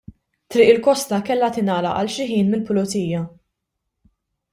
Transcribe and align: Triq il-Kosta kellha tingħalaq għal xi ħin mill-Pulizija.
Triq 0.53 0.69
il-Kosta 0.71 1.19
kellha 1.27 1.49
tingħalaq 1.57 1.99
għal 1.99 2.09
xi 2.13 2.25
ħin 2.31 2.49
mill-Pulizija. 2.53 3.21